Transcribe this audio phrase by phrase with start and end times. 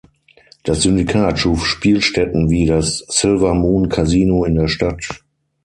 [0.63, 5.07] Das Syndikat schuf Spielstätten wie das Silver Moon Casino in der Stadt.